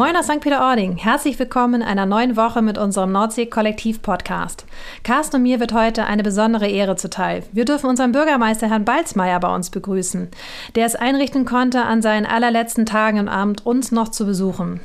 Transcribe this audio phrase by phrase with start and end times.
[0.00, 0.40] Moin aus St.
[0.40, 0.96] Peter-Ording.
[0.96, 4.64] Herzlich willkommen in einer neuen Woche mit unserem Nordsee-Kollektiv-Podcast.
[5.02, 7.42] Carsten und mir wird heute eine besondere Ehre zuteil.
[7.52, 10.30] Wir dürfen unseren Bürgermeister Herrn Balzmeier bei uns begrüßen,
[10.74, 14.80] der es einrichten konnte, an seinen allerletzten Tagen im Amt uns noch zu besuchen.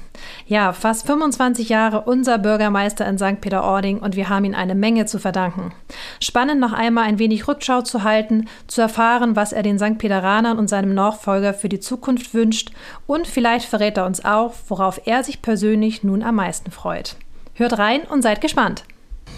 [0.48, 3.42] Ja, fast 25 Jahre unser Bürgermeister in St.
[3.42, 5.74] Peter-Ording und wir haben ihm eine Menge zu verdanken.
[6.20, 9.98] Spannend noch einmal ein wenig Rückschau zu halten, zu erfahren, was er den St.
[9.98, 12.72] Peteranern und seinem Nachfolger für die Zukunft wünscht
[13.08, 17.16] und vielleicht verrät er uns auch, worauf er sich persönlich nun am meisten freut.
[17.54, 18.84] Hört rein und seid gespannt.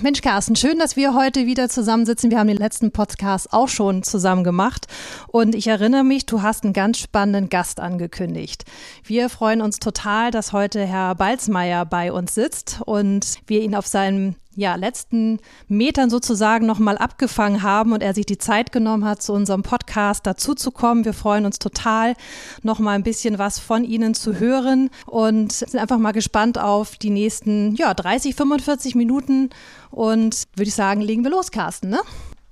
[0.02, 2.30] Mensch, Carsten, schön, dass wir heute wieder zusammensitzen.
[2.30, 4.86] Wir haben den letzten Podcast auch schon zusammen gemacht.
[5.28, 8.66] Und ich erinnere mich, du hast einen ganz spannenden Gast angekündigt.
[9.04, 13.88] Wir freuen uns total, dass heute Herr Balzmeier bei uns sitzt und wir ihn auf
[13.88, 19.22] seinem ja, letzten Metern sozusagen nochmal abgefangen haben und er sich die Zeit genommen hat,
[19.22, 21.06] zu unserem Podcast dazuzukommen.
[21.06, 22.16] Wir freuen uns total,
[22.64, 27.12] nochmal ein bisschen was von Ihnen zu hören und sind einfach mal gespannt auf die
[27.12, 29.52] nächsten ja, 30, 45 Minuten
[29.92, 32.00] und würde ich sagen, legen wir los, Carsten, ne?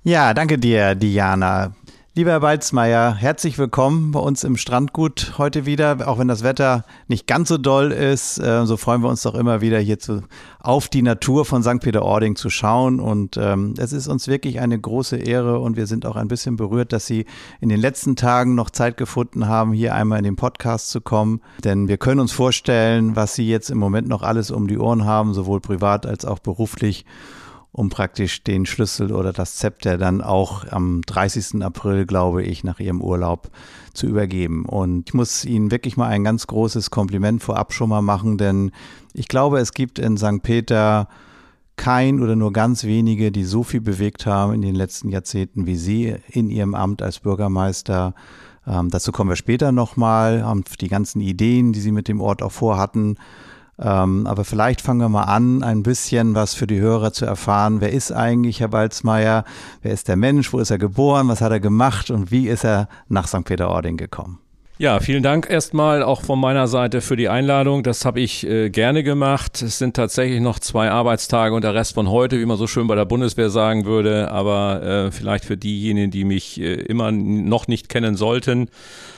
[0.04, 1.74] Ja, danke dir, Diana.
[2.18, 6.08] Lieber Herr Balzmeier, herzlich willkommen bei uns im Strandgut heute wieder.
[6.08, 9.34] Auch wenn das Wetter nicht ganz so doll ist, äh, so freuen wir uns doch
[9.34, 10.22] immer wieder hier zu,
[10.58, 11.80] auf die Natur von St.
[11.80, 13.00] Peter-Ording zu schauen.
[13.00, 16.56] Und ähm, es ist uns wirklich eine große Ehre und wir sind auch ein bisschen
[16.56, 17.26] berührt, dass Sie
[17.60, 21.42] in den letzten Tagen noch Zeit gefunden haben, hier einmal in den Podcast zu kommen.
[21.64, 25.04] Denn wir können uns vorstellen, was Sie jetzt im Moment noch alles um die Ohren
[25.04, 27.04] haben, sowohl privat als auch beruflich
[27.76, 31.62] um praktisch den Schlüssel oder das Zepter dann auch am 30.
[31.62, 33.50] April, glaube ich, nach ihrem Urlaub
[33.92, 34.64] zu übergeben.
[34.64, 38.72] Und ich muss Ihnen wirklich mal ein ganz großes Kompliment vorab schon mal machen, denn
[39.12, 40.42] ich glaube, es gibt in St.
[40.42, 41.06] Peter
[41.76, 45.76] kein oder nur ganz wenige, die so viel bewegt haben in den letzten Jahrzehnten wie
[45.76, 48.14] Sie in Ihrem Amt als Bürgermeister.
[48.66, 52.52] Ähm, dazu kommen wir später nochmal, die ganzen Ideen, die Sie mit dem Ort auch
[52.52, 53.18] vorhatten.
[53.78, 57.80] Ähm, aber vielleicht fangen wir mal an, ein bisschen was für die Hörer zu erfahren.
[57.80, 59.44] Wer ist eigentlich Herr Balzmeier?
[59.82, 60.52] Wer ist der Mensch?
[60.52, 61.28] Wo ist er geboren?
[61.28, 62.10] Was hat er gemacht?
[62.10, 63.44] Und wie ist er nach St.
[63.44, 64.38] Peter-Ording gekommen?
[64.78, 67.82] Ja, vielen Dank erstmal auch von meiner Seite für die Einladung.
[67.82, 69.62] Das habe ich äh, gerne gemacht.
[69.62, 72.86] Es sind tatsächlich noch zwei Arbeitstage und der Rest von heute, wie man so schön
[72.86, 74.30] bei der Bundeswehr sagen würde.
[74.30, 78.68] Aber äh, vielleicht für diejenigen, die mich äh, immer noch nicht kennen sollten.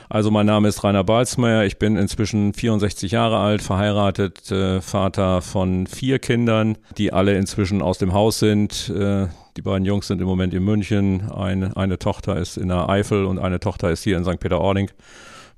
[0.09, 1.65] Also mein Name ist Rainer Balzmeier.
[1.65, 7.83] Ich bin inzwischen 64 Jahre alt, verheiratet, äh, Vater von vier Kindern, die alle inzwischen
[7.83, 8.91] aus dem Haus sind.
[8.91, 9.27] Äh,
[9.57, 11.33] die beiden Jungs sind im Moment in München.
[11.33, 14.39] Eine, eine Tochter ist in der Eifel und eine Tochter ist hier in St.
[14.39, 14.93] Peter-Ording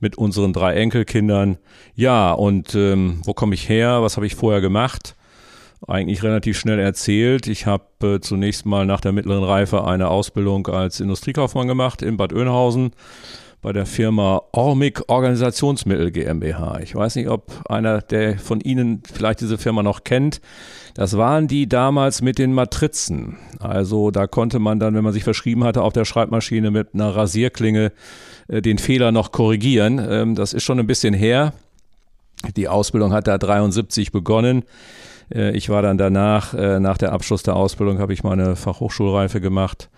[0.01, 1.59] mit unseren drei Enkelkindern.
[1.95, 4.03] Ja, und ähm, wo komme ich her?
[4.03, 5.15] Was habe ich vorher gemacht?
[5.87, 7.47] Eigentlich relativ schnell erzählt.
[7.47, 12.17] Ich habe äh, zunächst mal nach der mittleren Reife eine Ausbildung als Industriekaufmann gemacht in
[12.17, 12.93] Bad Oeynhausen
[13.63, 16.81] bei der Firma Ormic Organisationsmittel GmbH.
[16.81, 20.41] Ich weiß nicht, ob einer der von Ihnen vielleicht diese Firma noch kennt.
[20.95, 23.37] Das waren die damals mit den Matrizen.
[23.59, 27.15] Also da konnte man dann, wenn man sich verschrieben hatte, auf der Schreibmaschine mit einer
[27.15, 27.93] Rasierklinge
[28.51, 30.05] den Fehler noch korrigieren.
[30.11, 31.53] Ähm, das ist schon ein bisschen her.
[32.57, 34.65] Die Ausbildung hat da 73 begonnen.
[35.33, 39.41] Äh, ich war dann danach, äh, nach der Abschluss der Ausbildung, habe ich meine Fachhochschulreife
[39.41, 39.89] gemacht,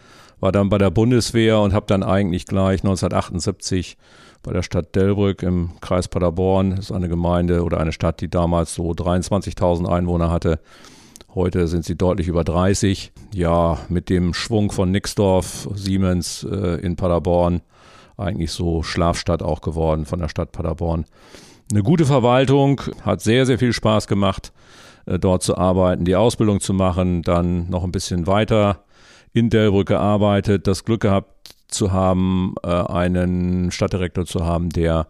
[0.40, 3.96] war dann bei der Bundeswehr und habe dann eigentlich gleich 1978
[4.42, 8.28] bei der Stadt Delbrück im Kreis Paderborn, das ist eine Gemeinde oder eine Stadt, die
[8.28, 10.58] damals so 23.000 Einwohner hatte.
[11.34, 13.12] Heute sind sie deutlich über 30.
[13.32, 17.62] Ja, mit dem Schwung von Nixdorf, Siemens äh, in Paderborn
[18.16, 21.04] eigentlich so Schlafstadt auch geworden von der Stadt Paderborn.
[21.70, 24.52] Eine gute Verwaltung, hat sehr, sehr viel Spaß gemacht,
[25.06, 28.84] äh, dort zu arbeiten, die Ausbildung zu machen, dann noch ein bisschen weiter
[29.32, 35.06] in Delbrück gearbeitet, das Glück gehabt zu haben, äh, einen Stadtdirektor zu haben, der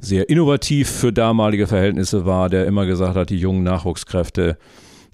[0.00, 4.58] sehr innovativ für damalige Verhältnisse war, der immer gesagt hat, die jungen Nachwuchskräfte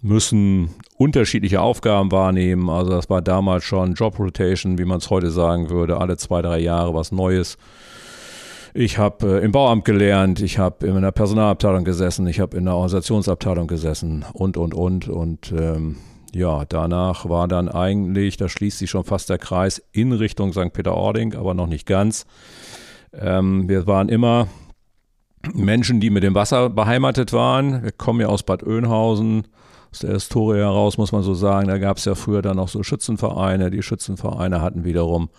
[0.00, 2.68] müssen unterschiedliche Aufgaben wahrnehmen.
[2.68, 6.42] Also das war damals schon Job Rotation, wie man es heute sagen würde, alle zwei,
[6.42, 7.56] drei Jahre was Neues.
[8.74, 12.64] Ich habe äh, im Bauamt gelernt, ich habe in einer Personalabteilung gesessen, ich habe in
[12.66, 15.08] einer Organisationsabteilung gesessen und, und, und.
[15.08, 15.96] Und ähm,
[16.34, 20.72] ja, danach war dann eigentlich, da schließt sich schon fast der Kreis in Richtung St.
[20.72, 22.26] Peter-Ording, aber noch nicht ganz.
[23.12, 24.48] Ähm, wir waren immer
[25.54, 27.84] Menschen, die mit dem Wasser beheimatet waren.
[27.84, 29.44] Wir kommen ja aus Bad Oeynhausen,
[29.90, 31.68] aus der Historie heraus, muss man so sagen.
[31.68, 33.70] Da gab es ja früher dann noch so Schützenvereine.
[33.70, 35.30] Die Schützenvereine hatten wiederum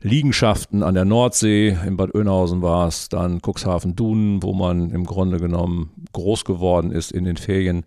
[0.00, 1.76] Liegenschaften an der Nordsee.
[1.86, 7.12] In Bad Oeynhausen war es dann Cuxhaven-Dunen, wo man im Grunde genommen groß geworden ist
[7.12, 7.84] in den Ferien.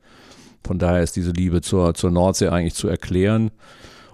[0.66, 3.51] Von daher ist diese Liebe zur, zur Nordsee eigentlich zu erklären.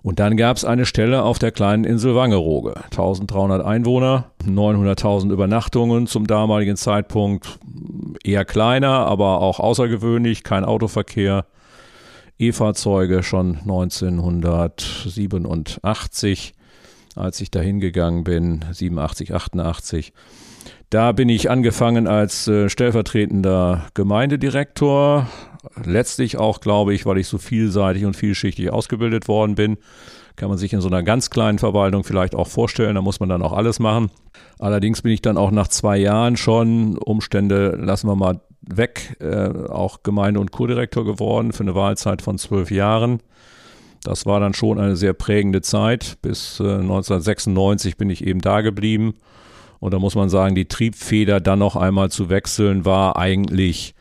[0.03, 2.73] Und dann gab es eine Stelle auf der kleinen Insel Wangerooge.
[2.85, 7.59] 1300 Einwohner, 900.000 Übernachtungen zum damaligen Zeitpunkt.
[8.23, 11.45] Eher kleiner, aber auch außergewöhnlich, kein Autoverkehr.
[12.41, 16.53] E-Fahrzeuge schon 1987,
[17.15, 20.11] als ich da hingegangen bin, 87, 88.
[20.89, 25.29] Da bin ich angefangen als äh, stellvertretender Gemeindedirektor.
[25.85, 29.77] Letztlich auch, glaube ich, weil ich so vielseitig und vielschichtig ausgebildet worden bin.
[30.35, 32.95] Kann man sich in so einer ganz kleinen Verwaltung vielleicht auch vorstellen.
[32.95, 34.09] Da muss man dann auch alles machen.
[34.59, 39.67] Allerdings bin ich dann auch nach zwei Jahren schon, Umstände lassen wir mal weg, äh,
[39.69, 43.21] auch Gemeinde- und Kurdirektor geworden für eine Wahlzeit von zwölf Jahren.
[44.03, 46.17] Das war dann schon eine sehr prägende Zeit.
[46.21, 49.15] Bis äh, 1996 bin ich eben da geblieben
[49.81, 53.95] und da muss man sagen, die Triebfeder dann noch einmal zu wechseln war eigentlich,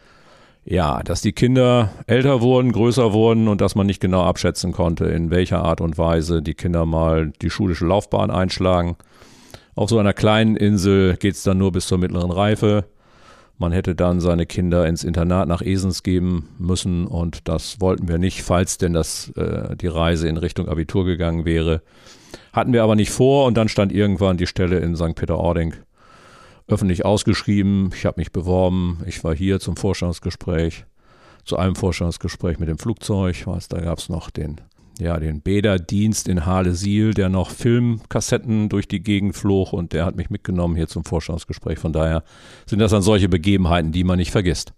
[0.63, 5.07] ja, dass die Kinder älter wurden, größer wurden und dass man nicht genau abschätzen konnte,
[5.07, 8.97] in welcher Art und Weise die Kinder mal die schulische Laufbahn einschlagen.
[9.75, 12.85] Auf so einer kleinen Insel geht es dann nur bis zur mittleren Reife.
[13.61, 18.17] Man hätte dann seine Kinder ins Internat nach Esens geben müssen und das wollten wir
[18.17, 21.83] nicht, falls denn das, äh, die Reise in Richtung Abitur gegangen wäre.
[22.55, 25.15] Hatten wir aber nicht vor und dann stand irgendwann die Stelle in St.
[25.15, 25.75] Peter-Ording
[26.69, 27.91] öffentlich ausgeschrieben.
[27.95, 29.03] Ich habe mich beworben.
[29.05, 30.87] Ich war hier zum Vorstellungsgespräch,
[31.45, 33.47] zu einem Vorstellungsgespräch mit dem Flugzeug.
[33.47, 34.63] Weiß, da gab es noch den,
[35.01, 40.17] ja, den Bäderdienst in Halle-Siel, der noch Filmkassetten durch die Gegend flog und der hat
[40.17, 41.79] mich mitgenommen hier zum Vorstellungsgespräch.
[41.79, 42.23] Von daher
[42.67, 44.73] sind das dann solche Begebenheiten, die man nicht vergisst.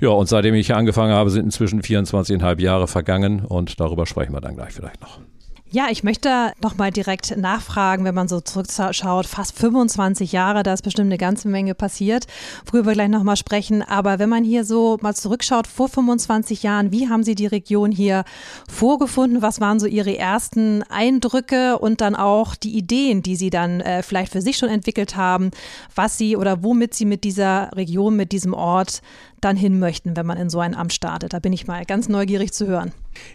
[0.00, 4.32] Ja, und seitdem ich hier angefangen habe, sind inzwischen 24,5 Jahre vergangen und darüber sprechen
[4.32, 5.20] wir dann gleich vielleicht noch.
[5.74, 10.72] Ja, ich möchte noch mal direkt nachfragen, wenn man so zurückschaut, fast 25 Jahre, da
[10.72, 12.28] ist bestimmt eine ganze Menge passiert,
[12.70, 13.82] worüber wir gleich noch mal sprechen.
[13.82, 17.90] Aber wenn man hier so mal zurückschaut, vor 25 Jahren, wie haben Sie die Region
[17.90, 18.22] hier
[18.70, 19.42] vorgefunden?
[19.42, 24.04] Was waren so Ihre ersten Eindrücke und dann auch die Ideen, die Sie dann äh,
[24.04, 25.50] vielleicht für sich schon entwickelt haben,
[25.96, 29.02] was Sie oder womit Sie mit dieser Region, mit diesem Ort
[29.44, 31.32] dann hin möchten, wenn man in so ein Amt startet.
[31.32, 32.92] Da bin ich mal ganz neugierig zu hören.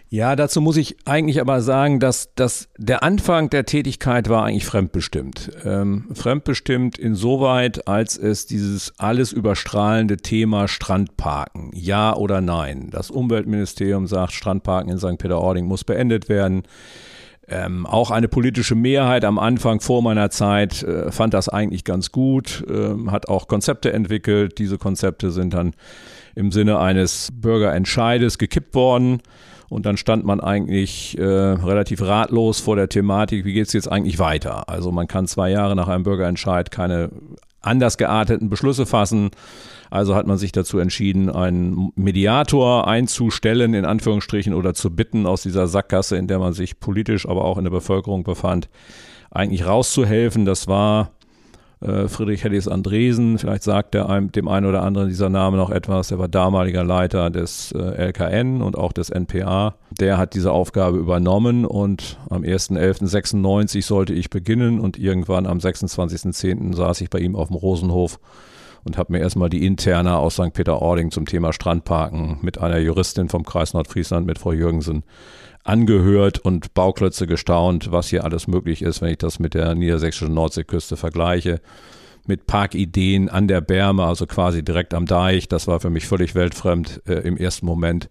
[0.08, 4.66] Ja, dazu muss ich eigentlich aber sagen, dass, dass der Anfang der Tätigkeit war eigentlich
[4.66, 5.50] fremdbestimmt.
[5.64, 12.90] Ähm, fremdbestimmt insoweit, als es dieses alles überstrahlende Thema Strandparken, ja oder nein.
[12.90, 15.18] Das Umweltministerium sagt, Strandparken in St.
[15.18, 16.64] Peter-Ording muss beendet werden.
[17.50, 22.12] Ähm, auch eine politische Mehrheit am Anfang vor meiner Zeit äh, fand das eigentlich ganz
[22.12, 24.58] gut, äh, hat auch Konzepte entwickelt.
[24.58, 25.74] Diese Konzepte sind dann
[26.36, 29.20] im Sinne eines Bürgerentscheides gekippt worden.
[29.68, 33.90] Und dann stand man eigentlich äh, relativ ratlos vor der Thematik, wie geht es jetzt
[33.90, 34.68] eigentlich weiter?
[34.68, 37.10] Also man kann zwei Jahre nach einem Bürgerentscheid keine
[37.60, 39.30] anders gearteten Beschlüsse fassen.
[39.90, 45.42] Also hat man sich dazu entschieden, einen Mediator einzustellen, in Anführungsstrichen, oder zu bitten, aus
[45.42, 48.68] dieser Sackgasse, in der man sich politisch, aber auch in der Bevölkerung befand,
[49.30, 50.44] eigentlich rauszuhelfen.
[50.44, 51.10] Das war
[51.80, 55.70] äh, Friedrich Hedis Andresen, vielleicht sagt er einem, dem einen oder anderen dieser Name noch
[55.70, 59.74] etwas, er war damaliger Leiter des äh, LKN und auch des NPA.
[59.98, 66.74] Der hat diese Aufgabe übernommen und am 1.11.96 sollte ich beginnen und irgendwann am 26.10.
[66.74, 68.18] saß ich bei ihm auf dem Rosenhof
[68.84, 70.52] und habe mir erstmal die Interne aus St.
[70.52, 75.04] Peter-Ording zum Thema Strandparken mit einer Juristin vom Kreis Nordfriesland, mit Frau Jürgensen,
[75.64, 80.34] angehört und Bauklötze gestaunt, was hier alles möglich ist, wenn ich das mit der niedersächsischen
[80.34, 81.60] Nordseeküste vergleiche.
[82.26, 85.48] Mit Parkideen an der Berme, also quasi direkt am Deich.
[85.48, 88.08] Das war für mich völlig weltfremd äh, im ersten Moment.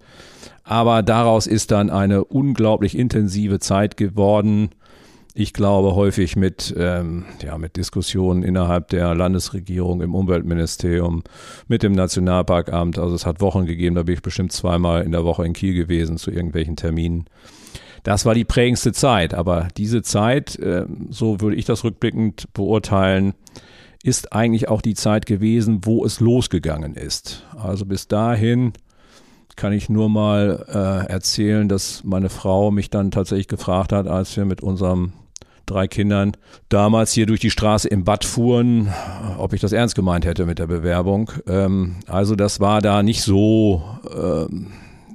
[0.64, 4.70] Aber daraus ist dann eine unglaublich intensive Zeit geworden,
[5.34, 11.24] ich glaube, häufig mit, ähm, ja, mit Diskussionen innerhalb der Landesregierung, im Umweltministerium,
[11.68, 12.98] mit dem Nationalparkamt.
[12.98, 15.74] Also es hat Wochen gegeben, da bin ich bestimmt zweimal in der Woche in Kiel
[15.74, 17.26] gewesen zu irgendwelchen Terminen.
[18.04, 23.34] Das war die prägendste Zeit, aber diese Zeit, äh, so würde ich das rückblickend beurteilen,
[24.04, 27.46] ist eigentlich auch die Zeit gewesen, wo es losgegangen ist.
[27.58, 28.74] Also bis dahin
[29.60, 34.36] kann ich nur mal äh, erzählen, dass meine Frau mich dann tatsächlich gefragt hat, als
[34.38, 35.12] wir mit unserem
[35.66, 36.32] drei Kindern
[36.70, 38.88] damals hier durch die Straße im Bad fuhren,
[39.38, 41.32] ob ich das ernst gemeint hätte mit der Bewerbung.
[41.46, 43.84] Ähm, also das war da nicht so,
[44.16, 44.68] ähm,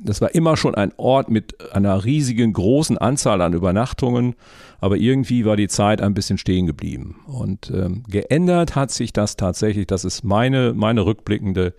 [0.05, 4.35] das war immer schon ein Ort mit einer riesigen, großen Anzahl an Übernachtungen,
[4.79, 7.17] aber irgendwie war die Zeit ein bisschen stehen geblieben.
[7.27, 11.73] Und ähm, geändert hat sich das tatsächlich, das ist meine, meine rückblickende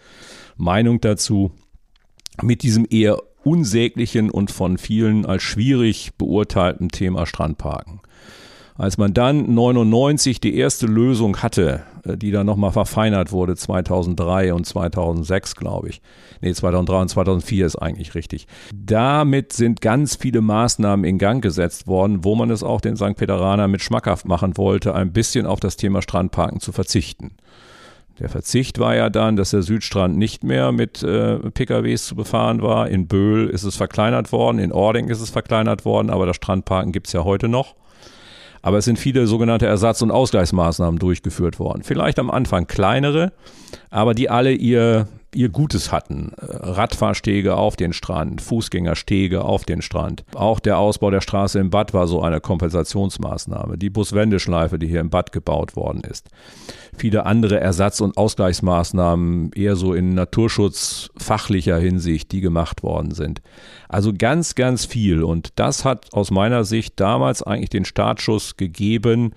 [0.58, 1.52] Meinung dazu,
[2.42, 8.02] mit diesem eher unsäglichen und von vielen als schwierig beurteilten Thema Strandparken.
[8.78, 14.54] Als man dann 99 die erste Lösung hatte, äh, die dann nochmal verfeinert wurde, 2003
[14.54, 16.02] und 2006, glaube ich.
[16.42, 18.48] Nee, 2003 und 2004 ist eigentlich richtig.
[18.74, 23.16] Damit sind ganz viele Maßnahmen in Gang gesetzt worden, wo man es auch den St.
[23.16, 27.38] Peteranern mit schmackhaft machen wollte, ein bisschen auf das Thema Strandparken zu verzichten.
[28.20, 32.62] Der Verzicht war ja dann, dass der Südstrand nicht mehr mit äh, PKWs zu befahren
[32.62, 32.88] war.
[32.88, 36.94] In Böhl ist es verkleinert worden, in Ording ist es verkleinert worden, aber das Strandparken
[36.94, 37.76] gibt es ja heute noch.
[38.62, 41.84] Aber es sind viele sogenannte Ersatz- und Ausgleichsmaßnahmen durchgeführt worden.
[41.84, 43.34] Vielleicht am Anfang kleinere,
[43.90, 46.32] aber die alle ihr, ihr Gutes hatten.
[46.38, 50.24] Radfahrstege auf den Strand, Fußgängerstege auf den Strand.
[50.34, 53.78] Auch der Ausbau der Straße im Bad war so eine Kompensationsmaßnahme.
[53.78, 56.30] Die Buswendeschleife, die hier im Bad gebaut worden ist.
[56.98, 63.42] Viele andere Ersatz- und Ausgleichsmaßnahmen, eher so in naturschutzfachlicher Hinsicht, die gemacht worden sind.
[63.90, 65.24] Also ganz, ganz viel.
[65.24, 69.34] Und das hat aus meiner Sicht damals eigentlich den Startschuss gegeben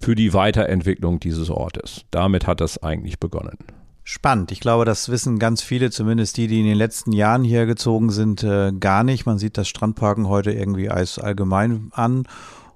[0.00, 2.04] für die Weiterentwicklung dieses Ortes.
[2.10, 3.58] Damit hat das eigentlich begonnen.
[4.06, 4.52] Spannend.
[4.52, 8.10] Ich glaube, das wissen ganz viele, zumindest die, die in den letzten Jahren hier gezogen
[8.10, 9.24] sind, äh, gar nicht.
[9.24, 12.28] Man sieht das Strandparken heute irgendwie als allgemein an.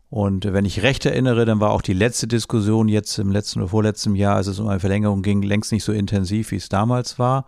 [0.08, 3.68] Und wenn ich recht erinnere, dann war auch die letzte Diskussion jetzt im letzten oder
[3.68, 7.18] vorletzten Jahr, als es um eine Verlängerung ging, längst nicht so intensiv, wie es damals
[7.18, 7.44] war.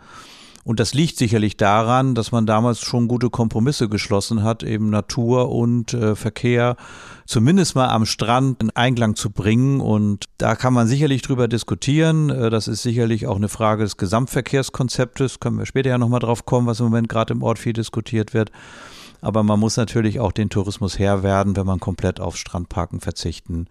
[0.62, 5.50] Und das liegt sicherlich daran, dass man damals schon gute Kompromisse geschlossen hat, eben Natur
[5.50, 6.76] und äh, Verkehr
[7.24, 9.80] zumindest mal am Strand in Einklang zu bringen.
[9.80, 12.28] Und da kann man sicherlich drüber diskutieren.
[12.28, 15.40] Äh, das ist sicherlich auch eine Frage des Gesamtverkehrskonzeptes.
[15.40, 18.34] Können wir später ja nochmal drauf kommen, was im Moment gerade im Ort viel diskutiert
[18.34, 18.52] wird.
[19.22, 23.66] Aber man muss natürlich auch den Tourismus Herr werden, wenn man komplett auf Strandparken verzichten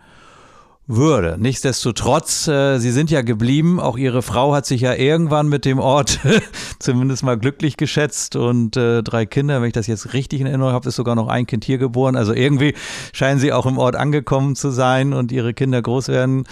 [0.90, 1.38] würde.
[1.40, 3.80] Nichtsdestotrotz, äh, Sie sind ja geblieben.
[3.80, 6.20] Auch Ihre Frau hat sich ja irgendwann mit dem Ort
[6.80, 10.74] zumindest mal glücklich geschätzt und äh, drei Kinder, wenn ich das jetzt richtig in Erinnerung
[10.74, 12.16] habe, ist sogar noch ein Kind hier geboren.
[12.16, 12.74] Also irgendwie
[13.14, 16.46] scheinen Sie auch im Ort angekommen zu sein und Ihre Kinder groß werden.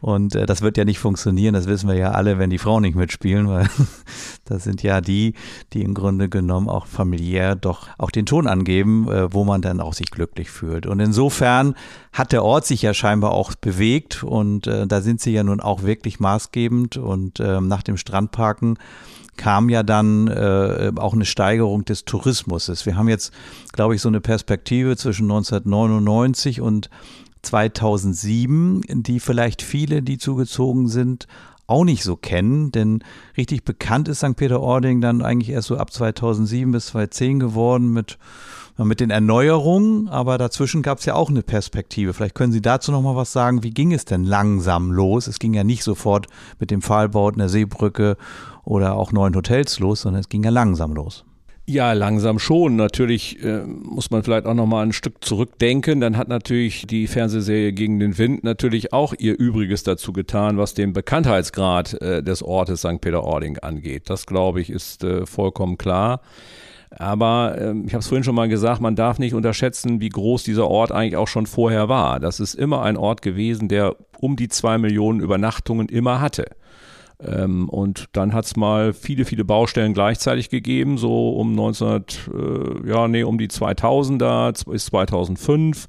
[0.00, 2.82] Und äh, das wird ja nicht funktionieren, das wissen wir ja alle, wenn die Frauen
[2.82, 3.68] nicht mitspielen, weil
[4.44, 5.34] das sind ja die,
[5.72, 9.80] die im Grunde genommen auch familiär doch auch den Ton angeben, äh, wo man dann
[9.80, 10.86] auch sich glücklich fühlt.
[10.86, 11.74] Und insofern
[12.12, 15.60] hat der Ort sich ja scheinbar auch bewegt und äh, da sind sie ja nun
[15.60, 16.96] auch wirklich maßgebend.
[16.96, 18.78] Und äh, nach dem Strandparken
[19.36, 22.84] kam ja dann äh, auch eine Steigerung des Tourismus.
[22.84, 23.32] Wir haben jetzt,
[23.72, 26.90] glaube ich, so eine Perspektive zwischen 1999 und
[27.42, 31.26] 2007, die vielleicht viele, die zugezogen sind,
[31.68, 33.04] auch nicht so kennen, denn
[33.36, 34.36] richtig bekannt ist St.
[34.36, 38.18] Peter-Ording dann eigentlich erst so ab 2007 bis 2010 geworden mit,
[38.78, 42.14] mit den Erneuerungen, aber dazwischen gab es ja auch eine Perspektive.
[42.14, 45.26] Vielleicht können Sie dazu noch mal was sagen, wie ging es denn langsam los?
[45.26, 46.26] Es ging ja nicht sofort
[46.58, 48.16] mit dem Pfahlbauten der Seebrücke
[48.64, 51.26] oder auch neuen Hotels los, sondern es ging ja langsam los.
[51.70, 52.76] Ja, langsam schon.
[52.76, 56.00] Natürlich äh, muss man vielleicht auch noch mal ein Stück zurückdenken.
[56.00, 60.72] Dann hat natürlich die Fernsehserie Gegen den Wind natürlich auch ihr Übriges dazu getan, was
[60.72, 63.02] den Bekanntheitsgrad äh, des Ortes St.
[63.02, 64.04] Peter-Ording angeht.
[64.08, 66.22] Das, glaube ich, ist äh, vollkommen klar.
[66.88, 70.44] Aber äh, ich habe es vorhin schon mal gesagt, man darf nicht unterschätzen, wie groß
[70.44, 72.18] dieser Ort eigentlich auch schon vorher war.
[72.18, 76.46] Das ist immer ein Ort gewesen, der um die zwei Millionen Übernachtungen immer hatte.
[77.20, 82.88] Ähm, und dann hat es mal viele, viele Baustellen gleichzeitig gegeben, so um 19, äh,
[82.88, 85.86] ja, nee, um die 2000er bis 2005.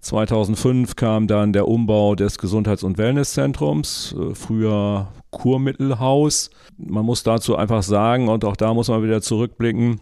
[0.00, 6.50] 2005 kam dann der Umbau des Gesundheits- und Wellnesszentrums, äh, früher Kurmittelhaus.
[6.78, 10.00] Man muss dazu einfach sagen, und auch da muss man wieder zurückblicken,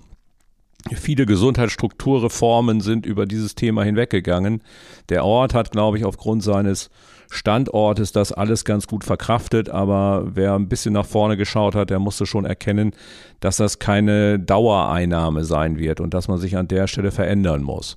[0.93, 4.63] Viele Gesundheitsstrukturreformen sind über dieses Thema hinweggegangen.
[5.09, 6.91] Der Ort hat, glaube ich, aufgrund seines
[7.31, 11.99] Standortes das alles ganz gut verkraftet, aber wer ein bisschen nach vorne geschaut hat, der
[11.99, 12.93] musste schon erkennen,
[13.41, 17.97] dass das keine Dauereinnahme sein wird und dass man sich an der Stelle verändern muss.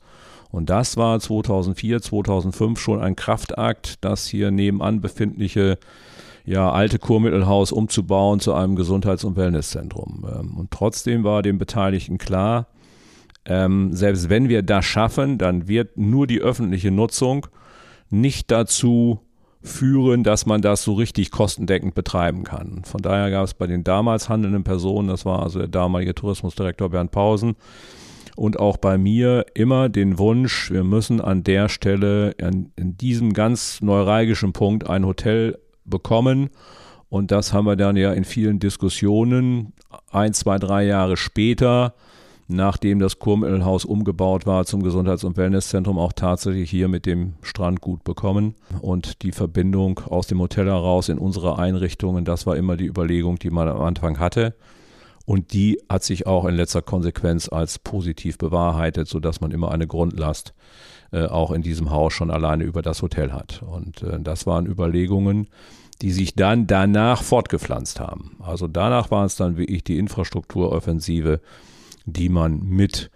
[0.50, 5.77] Und das war 2004, 2005 schon ein Kraftakt, das hier nebenan befindliche
[6.46, 10.25] ja, alte Kurmittelhaus umzubauen zu einem Gesundheits- und Wellnesszentrum.
[10.34, 12.67] Ähm, und trotzdem war den Beteiligten klar,
[13.43, 17.48] ähm, selbst wenn wir das schaffen, dann wird nur die öffentliche Nutzung
[18.09, 19.19] nicht dazu
[19.61, 22.83] führen, dass man das so richtig kostendeckend betreiben kann.
[22.85, 26.89] Von daher gab es bei den damals handelnden Personen, das war also der damalige Tourismusdirektor
[26.89, 27.55] Bernd Pausen,
[28.37, 33.33] und auch bei mir immer den Wunsch, wir müssen an der Stelle, in, in diesem
[33.33, 36.51] ganz neuralgischen Punkt ein Hotel bekommen.
[37.09, 39.73] Und das haben wir dann ja in vielen Diskussionen
[40.11, 41.95] ein, zwei, drei Jahre später
[42.48, 48.04] nachdem das Kurmittelhaus umgebaut war zum Gesundheits- und Wellnesszentrum, auch tatsächlich hier mit dem Strandgut
[48.04, 48.56] bekommen.
[48.82, 53.38] Und die Verbindung aus dem Hotel heraus in unsere Einrichtungen, das war immer die Überlegung,
[53.39, 54.56] die man am Anfang hatte.
[55.25, 59.86] Und die hat sich auch in letzter Konsequenz als positiv bewahrheitet, sodass man immer eine
[59.86, 60.54] Grundlast
[61.12, 63.62] äh, auch in diesem Haus schon alleine über das Hotel hat.
[63.62, 65.50] Und äh, das waren Überlegungen,
[66.01, 68.38] die sich dann danach fortgepflanzt haben.
[68.39, 71.42] Also danach war es dann wirklich die Infrastrukturoffensive,
[72.07, 73.11] die man mit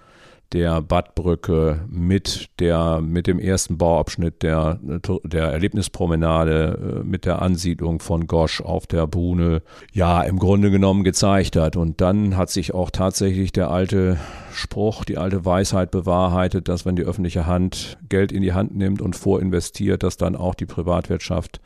[0.54, 4.80] der Badbrücke mit der mit dem ersten Bauabschnitt der
[5.24, 9.62] der Erlebnispromenade äh, mit der Ansiedlung von Gosch auf der Buhne
[9.94, 11.78] ja im Grunde genommen gezeigt hat.
[11.78, 14.18] Und dann hat sich auch tatsächlich der alte
[14.54, 19.02] Spruch, die alte Weisheit bewahrheitet, dass wenn die öffentliche Hand Geld in die Hand nimmt
[19.02, 21.62] und vorinvestiert, dass dann auch die Privatwirtschaft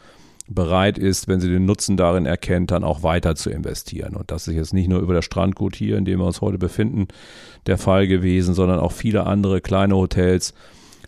[0.47, 4.15] bereit ist, wenn sie den Nutzen darin erkennt, dann auch weiter zu investieren.
[4.15, 6.57] Und das ist jetzt nicht nur über das Strandgut hier, in dem wir uns heute
[6.57, 7.07] befinden,
[7.65, 10.53] der Fall gewesen, sondern auch viele andere kleine Hotels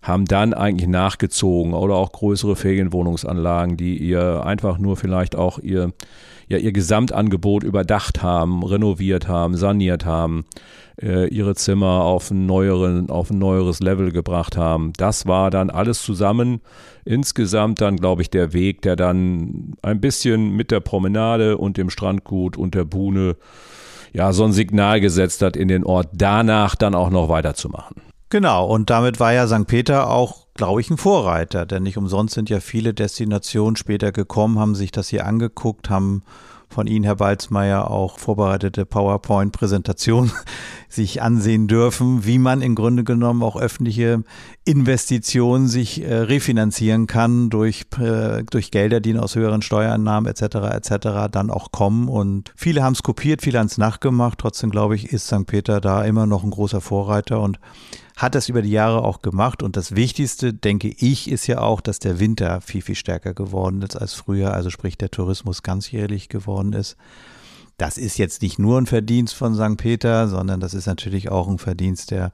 [0.02, 5.92] haben dann eigentlich nachgezogen oder auch größere Ferienwohnungsanlagen, die ihr einfach nur vielleicht auch ihr,
[6.48, 10.46] ja, ihr Gesamtangebot überdacht haben, renoviert haben, saniert haben,
[11.02, 14.94] äh, ihre Zimmer auf ein, neueren, auf ein neueres Level gebracht haben.
[14.98, 16.62] Das war dann alles zusammen
[17.06, 21.90] insgesamt dann, glaube ich, der Weg, der dann ein bisschen mit der Promenade und dem
[21.90, 23.38] Strandgut und der Buhne
[24.14, 28.02] ja so ein Signal gesetzt hat in den Ort, danach dann auch noch weiterzumachen.
[28.30, 29.68] Genau, und damit war ja St.
[29.68, 34.60] Peter auch, glaube ich, ein Vorreiter, denn nicht umsonst sind ja viele Destinationen später gekommen,
[34.60, 36.24] haben sich das hier angeguckt, haben
[36.70, 40.32] von Ihnen, Herr Balzmeier, auch vorbereitete PowerPoint-Präsentation
[40.90, 44.24] sich ansehen dürfen, wie man im Grunde genommen auch öffentliche
[44.66, 50.56] Investitionen sich äh, refinanzieren kann durch, äh, durch Gelder, die aus höheren Steuereinnahmen etc.
[50.74, 51.30] etc.
[51.32, 52.08] dann auch kommen.
[52.08, 54.40] Und viele haben es kopiert, viele haben es nachgemacht.
[54.40, 55.46] Trotzdem glaube ich, ist St.
[55.46, 57.60] Peter da immer noch ein großer Vorreiter und
[58.18, 59.62] hat das über die Jahre auch gemacht.
[59.62, 63.84] Und das Wichtigste, denke ich, ist ja auch, dass der Winter viel, viel stärker geworden
[63.84, 64.54] ist als früher.
[64.54, 66.98] Also sprich, der Tourismus ganzjährlich geworden ist.
[67.78, 69.78] Das ist jetzt nicht nur ein Verdienst von St.
[69.78, 72.32] Peter, sondern das ist natürlich auch ein Verdienst der,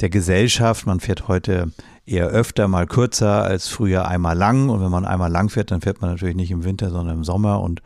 [0.00, 0.86] der Gesellschaft.
[0.86, 1.70] Man fährt heute
[2.06, 4.70] eher öfter, mal kürzer als früher einmal lang.
[4.70, 7.24] Und wenn man einmal lang fährt, dann fährt man natürlich nicht im Winter, sondern im
[7.24, 7.60] Sommer.
[7.60, 7.82] Und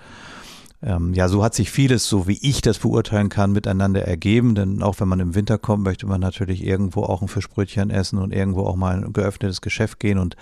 [0.81, 4.55] ähm, ja, so hat sich vieles, so wie ich das beurteilen kann, miteinander ergeben.
[4.55, 8.19] Denn auch wenn man im Winter kommt, möchte man natürlich irgendwo auch ein Fischbrötchen essen
[8.19, 10.19] und irgendwo auch mal ein geöffnetes Geschäft gehen.
[10.19, 10.37] Und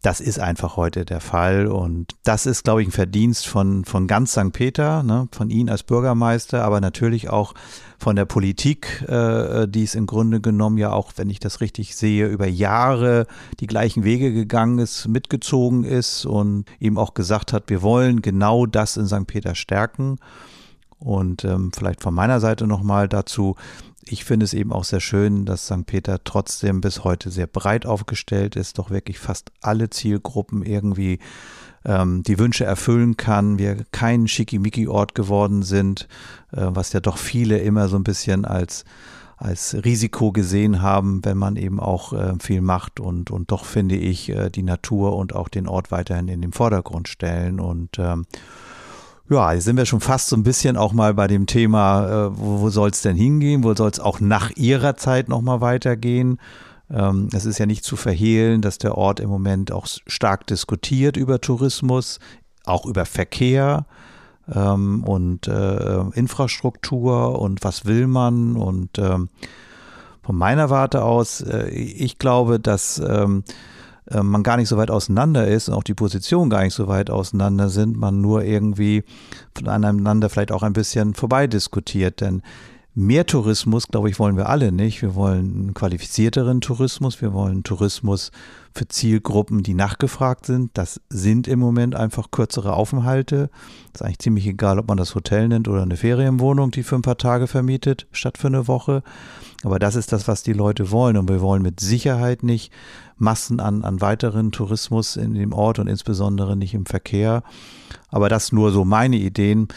[0.00, 1.66] das ist einfach heute der Fall.
[1.66, 4.52] Und das ist, glaube ich, ein Verdienst von, von ganz St.
[4.52, 7.52] Peter, ne, von Ihnen als Bürgermeister, aber natürlich auch
[8.02, 11.94] von der Politik, äh, die es im Grunde genommen ja auch, wenn ich das richtig
[11.94, 13.28] sehe, über Jahre
[13.60, 18.66] die gleichen Wege gegangen ist, mitgezogen ist und eben auch gesagt hat, wir wollen genau
[18.66, 19.28] das in St.
[19.28, 20.18] Peter stärken.
[20.98, 23.54] Und ähm, vielleicht von meiner Seite nochmal dazu,
[24.04, 25.86] ich finde es eben auch sehr schön, dass St.
[25.86, 31.18] Peter trotzdem bis heute sehr breit aufgestellt ist, doch wirklich fast alle Zielgruppen irgendwie
[31.84, 36.08] ähm, die Wünsche erfüllen kann, wir kein Schickimicki-Ort geworden sind,
[36.52, 38.84] äh, was ja doch viele immer so ein bisschen als
[39.42, 43.96] als Risiko gesehen haben, wenn man eben auch äh, viel macht und, und doch finde
[43.96, 48.24] ich äh, die Natur und auch den Ort weiterhin in den Vordergrund stellen und ähm,
[49.30, 52.38] ja, jetzt sind wir schon fast so ein bisschen auch mal bei dem Thema, äh,
[52.38, 56.38] wo, wo soll es denn hingehen, wo soll es auch nach Ihrer Zeit nochmal weitergehen.
[56.90, 61.16] Ähm, es ist ja nicht zu verhehlen, dass der Ort im Moment auch stark diskutiert
[61.16, 62.18] über Tourismus,
[62.64, 63.86] auch über Verkehr
[64.52, 68.56] ähm, und äh, Infrastruktur und was will man.
[68.56, 69.30] Und ähm,
[70.22, 73.44] von meiner Warte aus, äh, ich glaube, dass ähm,
[74.10, 76.88] äh, man gar nicht so weit auseinander ist und auch die Positionen gar nicht so
[76.88, 79.04] weit auseinander sind, man nur irgendwie
[79.56, 82.20] voneinander vielleicht auch ein bisschen vorbei diskutiert.
[82.20, 82.42] Denn
[82.94, 85.00] Mehr Tourismus, glaube ich, wollen wir alle nicht.
[85.00, 87.22] Wir wollen einen qualifizierteren Tourismus.
[87.22, 88.32] Wir wollen Tourismus
[88.74, 90.70] für Zielgruppen, die nachgefragt sind.
[90.74, 93.50] Das sind im Moment einfach kürzere Aufenthalte.
[93.92, 97.02] Ist eigentlich ziemlich egal, ob man das Hotel nennt oder eine Ferienwohnung, die für ein
[97.02, 99.02] paar Tage vermietet, statt für eine Woche.
[99.64, 101.16] Aber das ist das, was die Leute wollen.
[101.16, 102.72] Und wir wollen mit Sicherheit nicht
[103.16, 107.42] Massen an, an weiteren Tourismus in dem Ort und insbesondere nicht im Verkehr.
[108.08, 109.68] Aber das nur so meine Ideen.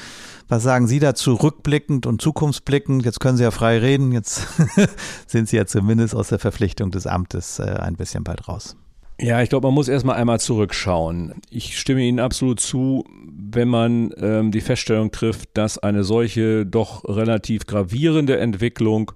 [0.48, 3.06] Was sagen Sie dazu rückblickend und zukunftsblickend?
[3.06, 4.12] Jetzt können Sie ja frei reden.
[4.12, 4.48] Jetzt
[5.28, 8.76] sind Sie ja zumindest aus der Verpflichtung des Amtes äh, ein bisschen bald raus.
[9.20, 11.36] Ja, ich glaube, man muss erstmal einmal zurückschauen.
[11.50, 17.06] Ich stimme Ihnen absolut zu, wenn man ähm, die Feststellung trifft, dass eine solche doch
[17.06, 19.14] relativ gravierende Entwicklung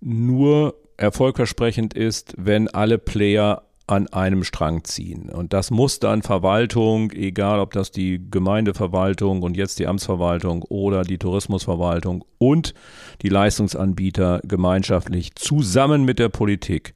[0.00, 5.28] nur erfolgversprechend ist, wenn alle Player an einem Strang ziehen.
[5.28, 11.02] Und das muss dann Verwaltung, egal ob das die Gemeindeverwaltung und jetzt die Amtsverwaltung oder
[11.02, 12.72] die Tourismusverwaltung und
[13.20, 16.94] die Leistungsanbieter gemeinschaftlich zusammen mit der Politik,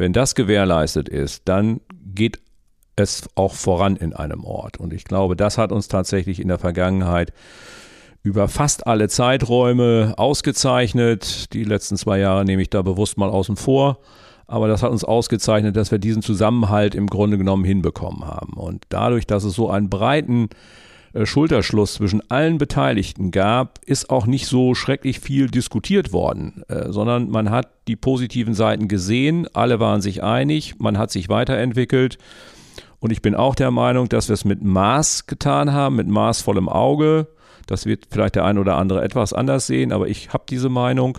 [0.00, 2.40] wenn das gewährleistet ist, dann geht
[2.96, 4.78] es auch voran in einem Ort.
[4.78, 7.34] Und ich glaube, das hat uns tatsächlich in der Vergangenheit
[8.22, 11.52] über fast alle Zeiträume ausgezeichnet.
[11.52, 13.98] Die letzten zwei Jahre nehme ich da bewusst mal außen vor.
[14.46, 18.54] Aber das hat uns ausgezeichnet, dass wir diesen Zusammenhalt im Grunde genommen hinbekommen haben.
[18.54, 20.48] Und dadurch, dass es so einen breiten
[21.12, 26.90] äh, Schulterschluss zwischen allen Beteiligten gab, ist auch nicht so schrecklich viel diskutiert worden, äh,
[26.90, 32.18] sondern man hat die positiven Seiten gesehen, alle waren sich einig, man hat sich weiterentwickelt.
[33.00, 36.68] Und ich bin auch der Meinung, dass wir es mit Maß getan haben, mit maßvollem
[36.68, 37.28] Auge.
[37.66, 41.18] Das wird vielleicht der ein oder andere etwas anders sehen, aber ich habe diese Meinung.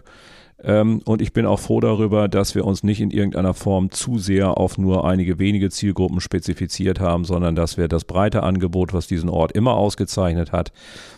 [0.64, 4.20] Ähm, und ich bin auch froh darüber, dass wir uns nicht in irgendeiner Form zu
[4.20, 9.08] sehr auf nur einige wenige Zielgruppen spezifiziert haben, sondern dass wir das breite Angebot, was
[9.08, 10.72] diesen Ort immer ausgezeichnet hat,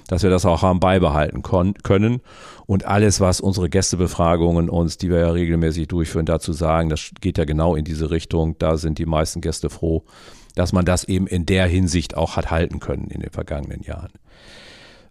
[0.07, 2.21] dass wir das auch haben beibehalten können.
[2.65, 7.37] Und alles, was unsere Gästebefragungen uns, die wir ja regelmäßig durchführen, dazu sagen, das geht
[7.37, 8.57] ja genau in diese Richtung.
[8.59, 10.03] Da sind die meisten Gäste froh,
[10.55, 14.11] dass man das eben in der Hinsicht auch hat halten können in den vergangenen Jahren.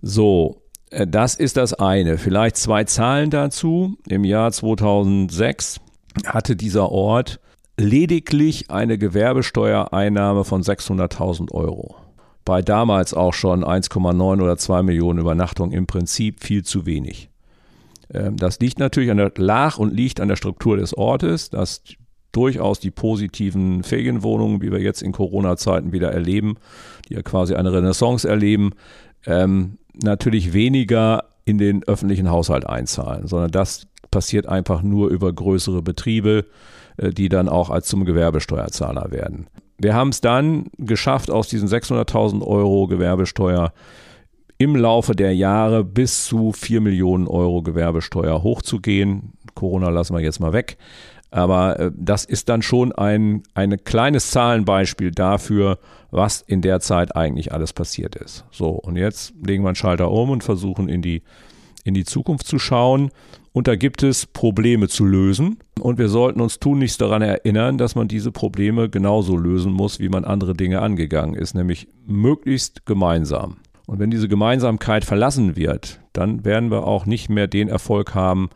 [0.00, 0.62] So,
[1.06, 2.18] das ist das eine.
[2.18, 3.96] Vielleicht zwei Zahlen dazu.
[4.08, 5.80] Im Jahr 2006
[6.26, 7.40] hatte dieser Ort
[7.78, 11.96] lediglich eine Gewerbesteuereinnahme von 600.000 Euro.
[12.44, 17.30] Bei damals auch schon 1,9 oder 2 Millionen Übernachtungen im Prinzip viel zu wenig.
[18.12, 21.82] Ähm, das liegt natürlich an der, lag und liegt an der Struktur des Ortes, dass
[22.32, 26.56] durchaus die positiven Ferienwohnungen, wie wir jetzt in Corona-Zeiten wieder erleben,
[27.08, 28.70] die ja quasi eine Renaissance erleben,
[29.26, 35.82] ähm, natürlich weniger in den öffentlichen Haushalt einzahlen, sondern das passiert einfach nur über größere
[35.82, 36.46] Betriebe,
[36.96, 39.48] äh, die dann auch als zum Gewerbesteuerzahler werden.
[39.78, 43.72] Wir haben es dann geschafft, aus diesen 600.000 Euro Gewerbesteuer
[44.58, 49.32] im Laufe der Jahre bis zu 4 Millionen Euro Gewerbesteuer hochzugehen.
[49.54, 50.76] Corona lassen wir jetzt mal weg.
[51.32, 55.78] Aber äh, das ist dann schon ein, ein kleines Zahlenbeispiel dafür,
[56.12, 58.44] was in der Zeit eigentlich alles passiert ist.
[58.52, 61.22] So, und jetzt legen wir einen Schalter um und versuchen in die,
[61.84, 63.10] in die Zukunft zu schauen.
[63.52, 65.58] Und da gibt es Probleme zu lösen.
[65.80, 70.10] Und wir sollten uns tunlichst daran erinnern, dass man diese Probleme genauso lösen muss, wie
[70.10, 73.56] man andere Dinge angegangen ist, nämlich möglichst gemeinsam.
[73.86, 78.50] Und wenn diese Gemeinsamkeit verlassen wird, dann werden wir auch nicht mehr den Erfolg haben,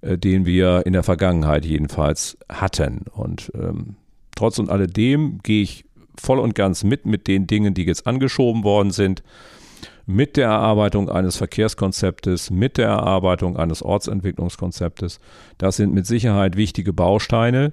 [0.00, 3.04] äh, den wir in der Vergangenheit jedenfalls hatten.
[3.12, 3.96] Und ähm,
[4.34, 5.84] trotz und alledem gehe ich
[6.20, 9.22] voll und ganz mit mit den Dingen, die jetzt angeschoben worden sind,
[10.06, 15.20] mit der Erarbeitung eines Verkehrskonzeptes, mit der Erarbeitung eines Ortsentwicklungskonzeptes.
[15.58, 17.72] Das sind mit Sicherheit wichtige Bausteine.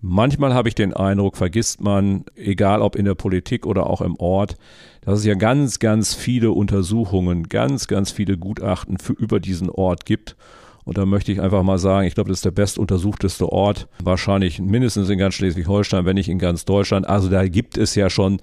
[0.00, 4.16] Manchmal habe ich den Eindruck, vergisst man, egal ob in der Politik oder auch im
[4.16, 4.56] Ort,
[5.02, 10.06] dass es ja ganz, ganz viele Untersuchungen, ganz, ganz viele Gutachten für über diesen Ort
[10.06, 10.36] gibt
[10.84, 14.60] und da möchte ich einfach mal sagen, ich glaube, das ist der bestuntersuchteste Ort, wahrscheinlich
[14.60, 17.08] mindestens in ganz Schleswig-Holstein, wenn nicht in ganz Deutschland.
[17.08, 18.40] Also da gibt es ja schon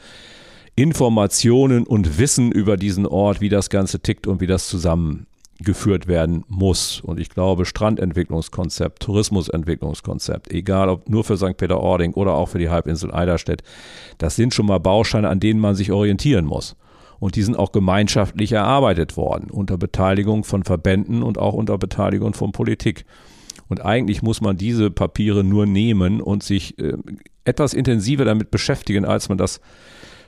[0.76, 6.44] Informationen und Wissen über diesen Ort, wie das Ganze tickt und wie das zusammengeführt werden
[6.48, 7.02] muss.
[7.02, 11.58] Und ich glaube, Strandentwicklungskonzept, Tourismusentwicklungskonzept, egal ob nur für St.
[11.58, 13.62] Peter-Ording oder auch für die Halbinsel Eiderstedt,
[14.18, 16.76] das sind schon mal Bausteine, an denen man sich orientieren muss.
[17.22, 22.34] Und die sind auch gemeinschaftlich erarbeitet worden, unter Beteiligung von Verbänden und auch unter Beteiligung
[22.34, 23.06] von Politik.
[23.68, 26.98] Und eigentlich muss man diese Papiere nur nehmen und sich äh,
[27.46, 29.62] etwas intensiver damit beschäftigen, als man das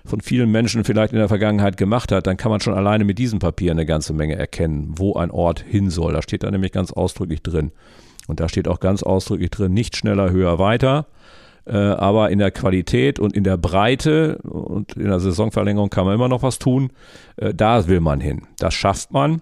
[0.05, 3.17] von vielen Menschen vielleicht in der Vergangenheit gemacht hat, dann kann man schon alleine mit
[3.17, 6.13] diesem Papier eine ganze Menge erkennen, wo ein Ort hin soll.
[6.13, 7.71] Da steht da nämlich ganz ausdrücklich drin.
[8.27, 11.07] Und da steht auch ganz ausdrücklich drin, nicht schneller, höher, weiter,
[11.65, 16.15] äh, aber in der Qualität und in der Breite und in der Saisonverlängerung kann man
[16.15, 16.91] immer noch was tun.
[17.37, 18.47] Äh, da will man hin.
[18.57, 19.41] Das schafft man.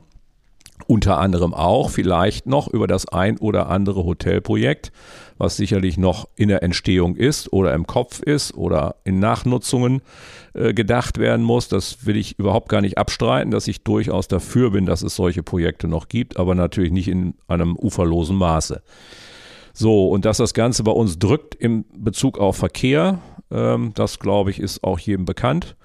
[0.88, 4.92] Unter anderem auch vielleicht noch über das ein oder andere Hotelprojekt,
[5.38, 10.02] was sicherlich noch in der Entstehung ist oder im Kopf ist oder in Nachnutzungen
[10.54, 11.68] äh, gedacht werden muss.
[11.68, 15.44] Das will ich überhaupt gar nicht abstreiten, dass ich durchaus dafür bin, dass es solche
[15.44, 18.82] Projekte noch gibt, aber natürlich nicht in einem uferlosen Maße.
[19.74, 23.20] So, und dass das Ganze bei uns drückt im Bezug auf Verkehr,
[23.52, 25.76] ähm, das glaube ich, ist auch jedem bekannt.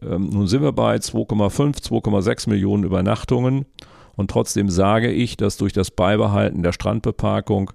[0.00, 3.66] Ähm, nun sind wir bei 2,5, 2,6 Millionen Übernachtungen.
[4.14, 7.72] Und trotzdem sage ich, dass durch das Beibehalten der Strandbeparkung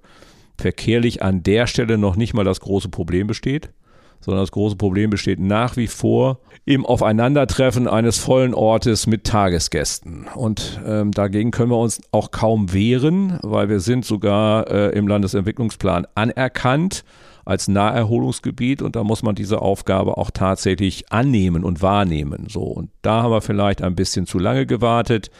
[0.57, 3.71] verkehrlich an der Stelle noch nicht mal das große Problem besteht
[4.19, 10.27] sondern das große Problem besteht nach wie vor im Aufeinandertreffen eines vollen Ortes mit Tagesgästen.
[10.35, 15.07] Und ähm, dagegen können wir uns auch kaum wehren, weil wir sind sogar äh, im
[15.07, 17.05] Landesentwicklungsplan anerkannt
[17.45, 22.47] als Naherholungsgebiet und da muss man diese Aufgabe auch tatsächlich annehmen und wahrnehmen.
[22.49, 25.31] So und da haben wir vielleicht ein bisschen zu lange gewartet.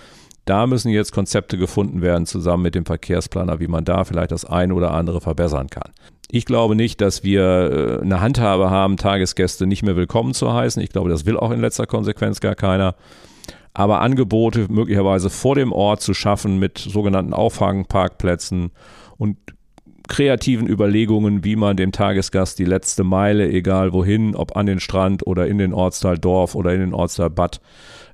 [0.48, 4.46] Da müssen jetzt Konzepte gefunden werden, zusammen mit dem Verkehrsplaner, wie man da vielleicht das
[4.46, 5.92] eine oder andere verbessern kann.
[6.32, 10.82] Ich glaube nicht, dass wir äh, eine Handhabe haben, Tagesgäste nicht mehr willkommen zu heißen.
[10.82, 12.96] Ich glaube, das will auch in letzter Konsequenz gar keiner.
[13.74, 18.72] aber Angebote möglicherweise vor dem Ort zu schaffen mit sogenannten Auffangparkplätzen
[19.18, 19.38] und
[20.08, 25.28] kreativen Überlegungen, wie man dem Tagesgast die letzte Meile, egal wohin, ob an den Strand
[25.28, 27.60] oder in den Ortsteil Dorf oder in den Ortsteil Bad,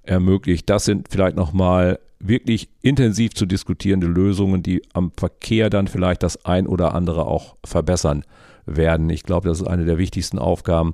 [0.01, 0.69] ermöglicht.
[0.69, 6.45] Das sind vielleicht nochmal wirklich intensiv zu diskutierende Lösungen, die am Verkehr dann vielleicht das
[6.45, 8.23] ein oder andere auch verbessern
[8.65, 9.09] werden.
[9.09, 10.93] Ich glaube, das ist eine der wichtigsten Aufgaben,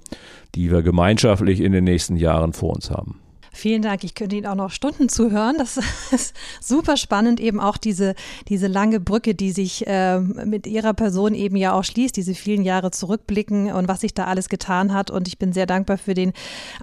[0.55, 3.19] die wir gemeinschaftlich in den nächsten Jahren vor uns haben.
[3.51, 4.03] Vielen Dank.
[4.03, 5.55] Ich könnte Ihnen auch noch Stunden zuhören.
[5.57, 5.77] Das
[6.11, 8.15] ist super spannend, eben auch diese,
[8.47, 12.63] diese lange Brücke, die sich äh, mit Ihrer Person eben ja auch schließt, diese vielen
[12.63, 15.09] Jahre zurückblicken und was sich da alles getan hat.
[15.09, 16.33] Und ich bin sehr dankbar für den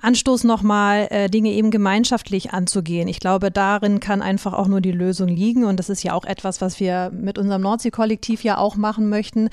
[0.03, 3.09] Anstoß nochmal, äh, Dinge eben gemeinschaftlich anzugehen.
[3.09, 5.65] Ich glaube, darin kann einfach auch nur die Lösung liegen.
[5.65, 9.51] Und das ist ja auch etwas, was wir mit unserem Nordsee-Kollektiv ja auch machen möchten,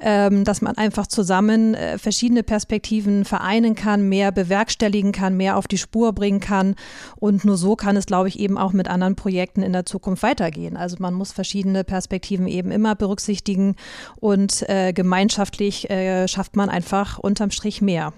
[0.00, 5.68] ähm, dass man einfach zusammen äh, verschiedene Perspektiven vereinen kann, mehr bewerkstelligen kann, mehr auf
[5.68, 6.74] die Spur bringen kann kann.
[7.16, 10.22] Und nur so kann es, glaube ich, eben auch mit anderen Projekten in der Zukunft
[10.22, 10.76] weitergehen.
[10.76, 13.76] Also man muss verschiedene Perspektiven eben immer berücksichtigen
[14.20, 18.12] und äh, gemeinschaftlich äh, schafft man einfach unterm Strich mehr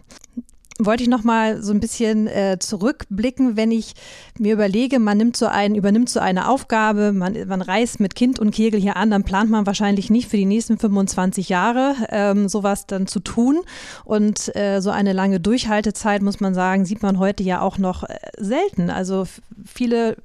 [0.79, 3.95] wollte ich noch mal so ein bisschen äh, zurückblicken, wenn ich
[4.39, 8.39] mir überlege, man nimmt so einen, übernimmt so eine Aufgabe, man, man reist mit Kind
[8.39, 12.49] und Kegel hier an, dann plant man wahrscheinlich nicht für die nächsten 25 Jahre ähm,
[12.49, 13.61] sowas dann zu tun.
[14.05, 18.05] Und äh, so eine lange Durchhaltezeit, muss man sagen, sieht man heute ja auch noch
[18.05, 18.91] äh, selten.
[18.91, 19.27] Also
[19.65, 20.17] viele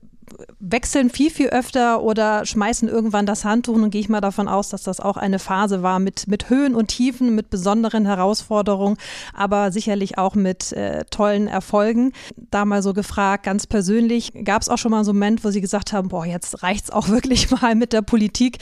[0.60, 4.70] wechseln viel, viel öfter oder schmeißen irgendwann das Handtuch und gehe ich mal davon aus,
[4.70, 8.98] dass das auch eine Phase war mit, mit Höhen und Tiefen, mit besonderen Herausforderungen,
[9.34, 12.14] aber sicherlich auch mit äh, tollen Erfolgen.
[12.52, 15.52] Da mal so gefragt, ganz persönlich, gab es auch schon mal so einen Moment, wo
[15.52, 18.58] Sie gesagt haben, boah, jetzt reicht es auch wirklich mal mit der Politik,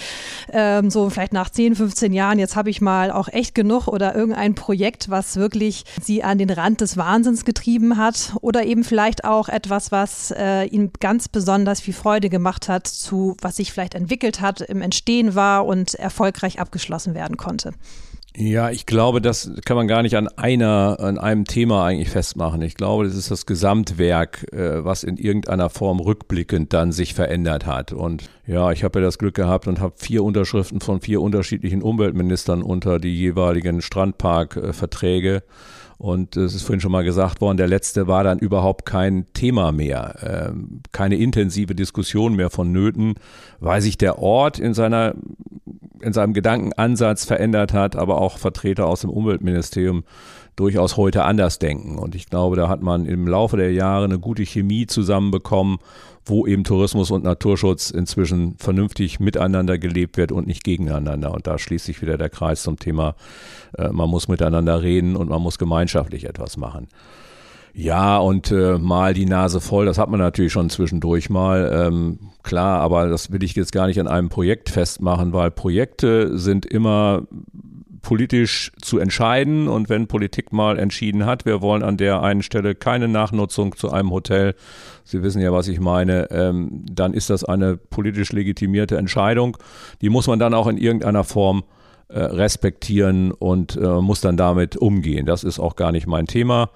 [0.52, 4.16] ähm, so vielleicht nach 10, 15 Jahren, jetzt habe ich mal auch echt genug oder
[4.16, 9.24] irgendein Projekt, was wirklich Sie an den Rand des Wahnsinns getrieben hat oder eben vielleicht
[9.24, 13.74] auch etwas, was äh, Ihnen ganz besonders besonders viel Freude gemacht hat, zu was sich
[13.74, 17.74] vielleicht entwickelt hat, im Entstehen war und erfolgreich abgeschlossen werden konnte.
[18.38, 22.62] Ja, ich glaube, das kann man gar nicht an einer, an einem Thema eigentlich festmachen.
[22.62, 27.66] Ich glaube, das ist das Gesamtwerk, äh, was in irgendeiner Form rückblickend dann sich verändert
[27.66, 27.92] hat.
[27.92, 31.82] Und ja, ich habe ja das Glück gehabt und habe vier Unterschriften von vier unterschiedlichen
[31.82, 35.38] Umweltministern unter die jeweiligen Strandparkverträge.
[35.38, 35.42] Äh,
[36.00, 39.74] und es ist vorhin schon mal gesagt worden, der letzte war dann überhaupt kein Thema
[39.74, 43.16] mehr, ähm, keine intensive Diskussion mehr von Nöten,
[43.60, 45.14] weil sich der Ort in seiner
[46.02, 50.06] in seinem Gedankenansatz verändert hat, aber auch Vertreter aus dem Umweltministerium
[50.60, 51.98] durchaus heute anders denken.
[51.98, 55.80] Und ich glaube, da hat man im Laufe der Jahre eine gute Chemie zusammenbekommen
[56.30, 61.34] wo eben Tourismus und Naturschutz inzwischen vernünftig miteinander gelebt wird und nicht gegeneinander.
[61.34, 63.16] Und da schließt sich wieder der Kreis zum Thema,
[63.78, 66.88] äh, man muss miteinander reden und man muss gemeinschaftlich etwas machen.
[67.74, 71.88] Ja, und äh, mal die Nase voll, das hat man natürlich schon zwischendurch mal.
[71.88, 76.38] Ähm, klar, aber das will ich jetzt gar nicht an einem Projekt festmachen, weil Projekte
[76.38, 77.24] sind immer
[78.02, 79.68] politisch zu entscheiden.
[79.68, 83.92] Und wenn Politik mal entschieden hat, wir wollen an der einen Stelle keine Nachnutzung zu
[83.92, 84.56] einem Hotel,
[85.10, 89.58] Sie wissen ja, was ich meine, ähm, dann ist das eine politisch legitimierte Entscheidung.
[90.02, 91.64] Die muss man dann auch in irgendeiner Form
[92.10, 95.26] äh, respektieren und äh, muss dann damit umgehen.
[95.26, 96.70] Das ist auch gar nicht mein Thema.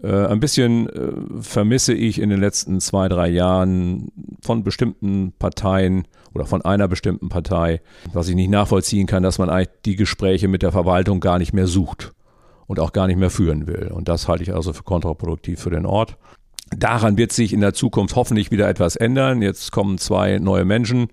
[0.00, 6.06] Äh, ein bisschen äh, vermisse ich in den letzten zwei, drei Jahren von bestimmten Parteien
[6.34, 7.80] oder von einer bestimmten Partei,
[8.12, 11.52] was ich nicht nachvollziehen kann, dass man eigentlich die Gespräche mit der Verwaltung gar nicht
[11.52, 12.12] mehr sucht
[12.66, 13.90] und auch gar nicht mehr führen will.
[13.92, 16.16] Und das halte ich also für kontraproduktiv für den Ort.
[16.76, 19.42] Daran wird sich in der Zukunft hoffentlich wieder etwas ändern.
[19.42, 21.08] Jetzt kommen zwei neue Menschen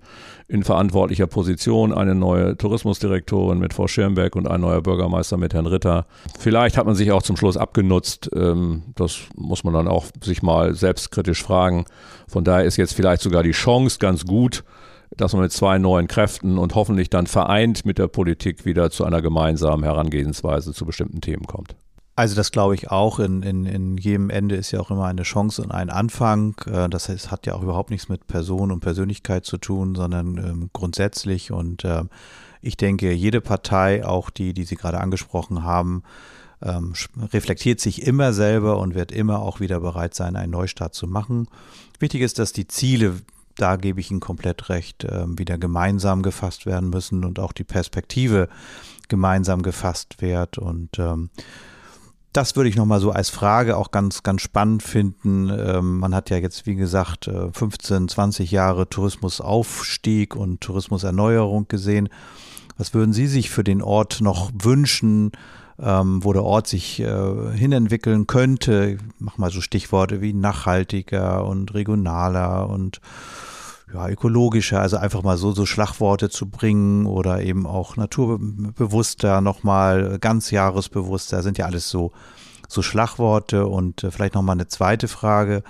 [0.48, 5.66] in verantwortlicher Position, eine neue Tourismusdirektorin mit Frau Schirmberg und ein neuer Bürgermeister mit Herrn
[5.66, 6.06] Ritter.
[6.38, 8.30] Vielleicht hat man sich auch zum Schluss abgenutzt.
[8.34, 11.84] Ähm, das muss man dann auch sich mal selbstkritisch fragen.
[12.26, 14.64] Von daher ist jetzt vielleicht sogar die Chance ganz gut,
[15.16, 19.04] dass man mit zwei neuen Kräften und hoffentlich dann vereint mit der Politik wieder zu
[19.04, 21.74] einer gemeinsamen Herangehensweise zu bestimmten Themen kommt.
[22.16, 23.18] Also das glaube ich auch.
[23.18, 26.54] In, in, in jedem Ende ist ja auch immer eine Chance und ein Anfang.
[26.66, 30.36] Äh, das heißt, hat ja auch überhaupt nichts mit Person und Persönlichkeit zu tun, sondern
[30.36, 31.50] ähm, grundsätzlich.
[31.50, 32.04] Und äh,
[32.60, 36.02] ich denke, jede Partei, auch die, die Sie gerade angesprochen haben,
[36.62, 36.92] ähm,
[37.32, 41.48] reflektiert sich immer selber und wird immer auch wieder bereit sein, einen Neustart zu machen.
[42.00, 43.14] Wichtig ist, dass die Ziele,
[43.60, 47.64] da gebe ich Ihnen komplett recht, äh, wieder gemeinsam gefasst werden müssen und auch die
[47.64, 48.48] Perspektive
[49.08, 50.58] gemeinsam gefasst wird.
[50.58, 51.30] Und ähm,
[52.32, 55.50] das würde ich nochmal so als Frage auch ganz, ganz spannend finden.
[55.50, 62.08] Ähm, man hat ja jetzt, wie gesagt, 15, äh, 20 Jahre Tourismusaufstieg und Tourismuserneuerung gesehen.
[62.78, 65.32] Was würden Sie sich für den Ort noch wünschen?
[65.82, 68.92] Ähm, wo der Ort sich äh, hinentwickeln könnte.
[68.92, 73.00] Ich mach mal so Stichworte wie nachhaltiger und regionaler und
[73.92, 80.18] ja, ökologischer, also einfach mal so, so Schlagworte zu bringen oder eben auch naturbewusster, nochmal
[80.20, 82.12] ganz jahresbewusster, sind ja alles so,
[82.68, 85.62] so Schlagworte und äh, vielleicht nochmal eine zweite Frage.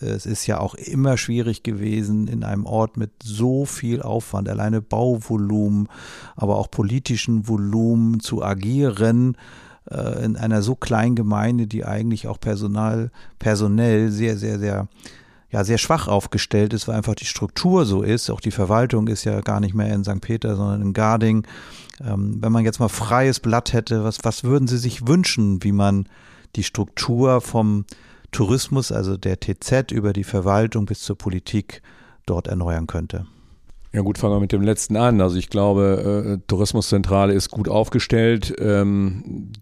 [0.00, 4.80] Es ist ja auch immer schwierig gewesen, in einem Ort mit so viel Aufwand, alleine
[4.80, 5.88] Bauvolumen,
[6.36, 9.36] aber auch politischen Volumen zu agieren
[9.90, 14.88] äh, in einer so kleinen Gemeinde, die eigentlich auch personal, personell sehr, sehr, sehr
[15.54, 18.28] ja sehr schwach aufgestellt ist, weil einfach die Struktur so ist.
[18.28, 20.20] Auch die Verwaltung ist ja gar nicht mehr in St.
[20.20, 21.46] Peter, sondern in Garding.
[22.04, 25.70] Ähm, wenn man jetzt mal freies Blatt hätte, was, was würden Sie sich wünschen, wie
[25.70, 26.08] man
[26.56, 27.84] die Struktur vom
[28.34, 31.82] Tourismus, also der TZ, über die Verwaltung bis zur Politik
[32.26, 33.26] dort erneuern könnte?
[33.92, 35.20] Ja gut, fangen wir mit dem letzten an.
[35.20, 38.52] Also ich glaube, äh, Tourismuszentrale ist gut aufgestellt.
[38.58, 39.52] Ähm,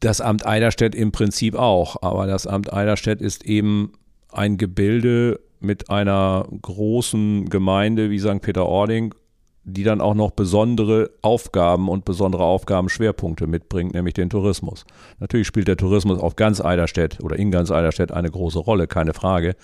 [0.00, 3.92] das Amt Eiderstedt im Prinzip auch, aber das Amt Eiderstedt ist eben
[4.32, 8.40] ein Gebilde mit einer großen Gemeinde wie St.
[8.40, 9.14] Peter-Ording,
[9.64, 14.84] die dann auch noch besondere Aufgaben und besondere Aufgabenschwerpunkte mitbringt, nämlich den Tourismus.
[15.18, 19.14] Natürlich spielt der Tourismus auf ganz Eiderstedt oder in ganz Eiderstedt eine große Rolle, keine
[19.14, 19.54] Frage.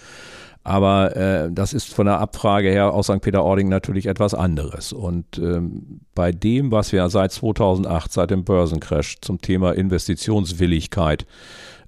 [0.66, 3.20] Aber äh, das ist von der Abfrage her aus St.
[3.20, 4.92] Peter-Ording natürlich etwas anderes.
[4.92, 11.24] Und ähm, bei dem, was wir seit 2008, seit dem Börsencrash zum Thema Investitionswilligkeit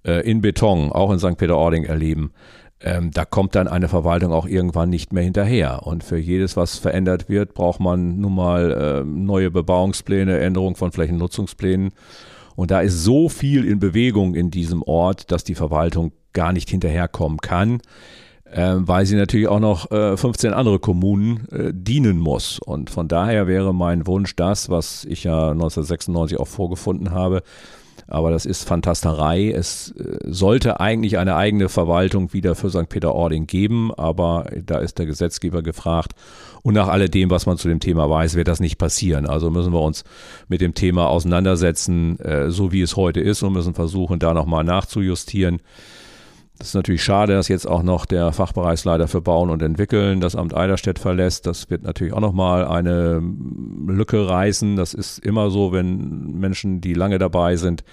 [0.05, 1.37] äh, in Beton, auch in St.
[1.37, 2.31] Peter-Ording erleben,
[2.81, 5.87] ähm, da kommt dann eine Verwaltung auch irgendwann nicht mehr hinterher.
[5.87, 10.93] Und für jedes, was verändert wird, braucht man nun mal äh, neue Bebauungspläne, Änderung von
[10.93, 11.91] Flächennutzungsplänen.
[12.55, 16.71] Und da ist so viel in Bewegung in diesem Ort, dass die Verwaltung gar nicht
[16.71, 17.81] hinterherkommen kann,
[18.45, 22.61] äh, weil sie natürlich auch noch äh, 15 andere Kommunen äh, dienen muss.
[22.61, 27.43] Und von daher wäre mein Wunsch das, was ich ja 1996 auch vorgefunden habe,
[28.09, 29.51] aber das ist Fantasterei.
[29.51, 32.89] Es äh, sollte eigentlich eine eigene Verwaltung wieder für St.
[32.89, 36.13] Peter-Ording geben, aber da ist der Gesetzgeber gefragt.
[36.63, 39.27] Und nach alledem, was man zu dem Thema weiß, wird das nicht passieren.
[39.27, 40.05] Also müssen wir uns
[40.49, 44.65] mit dem Thema auseinandersetzen, äh, so wie es heute ist und müssen versuchen, da nochmal
[44.65, 45.61] nachzujustieren.
[46.59, 50.35] Das ist natürlich schade, dass jetzt auch noch der Fachbereichsleiter für Bauen und Entwickeln das
[50.35, 51.47] Amt Eiderstedt verlässt.
[51.47, 53.23] Das wird natürlich auch nochmal eine
[53.87, 54.75] Lücke reißen.
[54.75, 57.85] Das ist immer so, wenn Menschen, die lange dabei sind,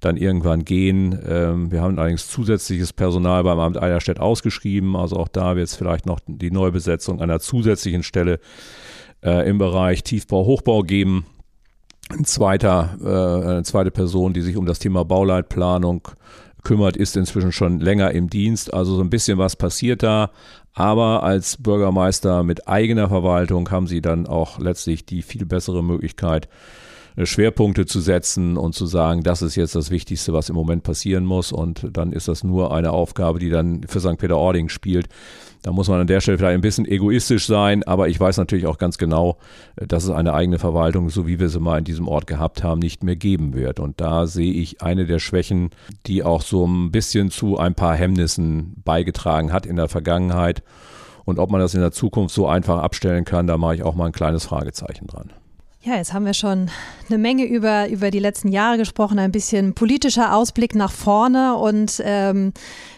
[0.00, 1.16] dann irgendwann gehen.
[1.28, 4.96] Ähm, wir haben allerdings zusätzliches Personal beim Amt Eiderstedt ausgeschrieben.
[4.96, 8.40] Also auch da wird es vielleicht noch die Neubesetzung einer zusätzlichen Stelle
[9.22, 11.24] äh, im Bereich Tiefbau, Hochbau geben.
[12.10, 16.08] Ein zweiter, äh, eine zweite Person, die sich um das Thema Bauleitplanung
[16.62, 18.72] kümmert, ist inzwischen schon länger im Dienst.
[18.72, 20.30] Also so ein bisschen was passiert da.
[20.74, 26.48] Aber als Bürgermeister mit eigener Verwaltung haben sie dann auch letztlich die viel bessere Möglichkeit,
[27.26, 31.24] Schwerpunkte zu setzen und zu sagen, das ist jetzt das Wichtigste, was im Moment passieren
[31.24, 31.52] muss.
[31.52, 34.18] Und dann ist das nur eine Aufgabe, die dann für St.
[34.18, 35.08] Peter-Ording spielt.
[35.62, 38.66] Da muss man an der Stelle vielleicht ein bisschen egoistisch sein, aber ich weiß natürlich
[38.66, 39.38] auch ganz genau,
[39.76, 42.78] dass es eine eigene Verwaltung, so wie wir sie mal in diesem Ort gehabt haben,
[42.78, 43.80] nicht mehr geben wird.
[43.80, 45.70] Und da sehe ich eine der Schwächen,
[46.06, 50.62] die auch so ein bisschen zu ein paar Hemmnissen beigetragen hat in der Vergangenheit.
[51.24, 53.94] Und ob man das in der Zukunft so einfach abstellen kann, da mache ich auch
[53.94, 55.32] mal ein kleines Fragezeichen dran.
[55.80, 56.70] Ja, jetzt haben wir schon
[57.08, 62.02] eine Menge über, über die letzten Jahre gesprochen, ein bisschen politischer Ausblick nach vorne und
[62.04, 62.52] ähm,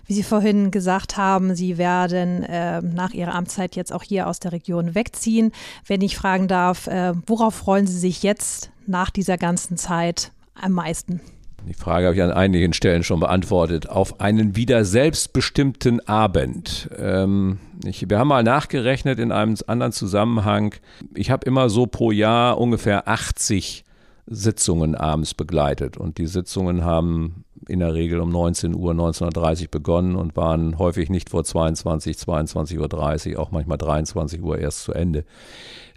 [0.06, 4.40] wie Sie vorhin gesagt haben, Sie werden äh, nach Ihrer Amtszeit jetzt auch hier aus
[4.40, 5.52] der Region wegziehen.
[5.86, 10.72] Wenn ich fragen darf, äh, worauf freuen Sie sich jetzt nach dieser ganzen Zeit am
[10.72, 11.20] meisten?
[11.66, 13.88] Die Frage habe ich an einigen Stellen schon beantwortet.
[13.88, 16.90] Auf einen wieder selbstbestimmten Abend.
[16.99, 20.75] Ähm, ich, wir haben mal nachgerechnet in einem anderen Zusammenhang.
[21.14, 23.85] Ich habe immer so pro Jahr ungefähr 80
[24.27, 25.96] Sitzungen abends begleitet.
[25.96, 30.78] Und die Sitzungen haben in der Regel um 19 Uhr, 19.30 Uhr begonnen und waren
[30.78, 35.24] häufig nicht vor 22, 22.30 Uhr, auch manchmal 23 Uhr erst zu Ende.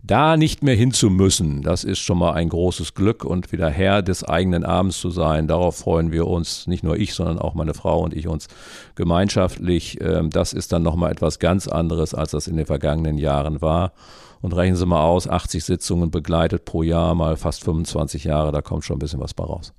[0.06, 4.26] Da nicht mehr hinzumüssen, das ist schon mal ein großes Glück und wieder Herr des
[4.26, 8.02] eigenen Abends zu sein, darauf freuen wir uns, nicht nur ich, sondern auch meine Frau
[8.02, 8.48] und ich uns
[8.96, 10.00] gemeinschaftlich.
[10.02, 13.94] Ähm, das ist dann nochmal etwas ganz anderes, als das in den vergangenen Jahren war.
[14.42, 18.62] Und rechnen Sie mal aus, 80 Sitzungen begleitet pro Jahr, mal fast 25 Jahre, da
[18.62, 19.74] kommt schon ein bisschen was bei raus.